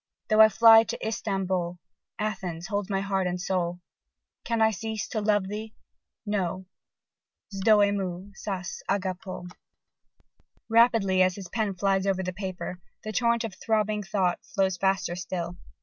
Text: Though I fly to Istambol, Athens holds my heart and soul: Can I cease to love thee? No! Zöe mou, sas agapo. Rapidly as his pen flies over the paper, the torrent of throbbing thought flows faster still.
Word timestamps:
Though 0.29 0.41
I 0.41 0.49
fly 0.49 0.83
to 0.85 0.97
Istambol, 1.07 1.77
Athens 2.17 2.65
holds 2.69 2.89
my 2.89 3.01
heart 3.01 3.27
and 3.27 3.39
soul: 3.39 3.81
Can 4.43 4.59
I 4.59 4.71
cease 4.71 5.07
to 5.09 5.21
love 5.21 5.47
thee? 5.47 5.75
No! 6.25 6.65
Zöe 7.53 7.95
mou, 7.95 8.31
sas 8.33 8.81
agapo. 8.89 9.47
Rapidly 10.67 11.21
as 11.21 11.35
his 11.35 11.49
pen 11.49 11.75
flies 11.75 12.07
over 12.07 12.23
the 12.23 12.33
paper, 12.33 12.79
the 13.03 13.11
torrent 13.11 13.43
of 13.43 13.53
throbbing 13.53 14.01
thought 14.01 14.39
flows 14.43 14.75
faster 14.75 15.15
still. 15.15 15.55